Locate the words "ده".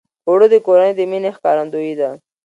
1.99-2.09